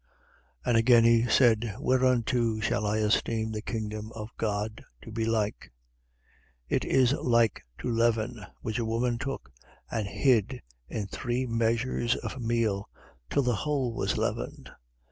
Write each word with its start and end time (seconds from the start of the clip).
13:20. 0.65 0.65
And 0.69 0.77
again 0.79 1.03
he 1.03 1.27
said: 1.29 1.75
Whereunto 1.79 2.59
shall 2.59 2.87
I 2.87 2.97
esteem 2.97 3.51
the 3.51 3.61
kingdom 3.61 4.11
of 4.13 4.31
God 4.35 4.83
to 5.03 5.11
be 5.11 5.25
like? 5.25 5.71
13:21. 6.71 6.75
It 6.77 6.85
is 6.85 7.13
like 7.13 7.61
to 7.81 7.91
leaven, 7.91 8.43
which 8.63 8.79
a 8.79 8.85
woman 8.85 9.19
took 9.19 9.51
and 9.91 10.07
hid 10.07 10.63
in 10.89 11.05
three 11.05 11.45
measures 11.45 12.15
of 12.15 12.41
meal, 12.41 12.89
till 13.29 13.43
the 13.43 13.53
whole 13.57 13.93
was 13.93 14.17
leavened. 14.17 14.71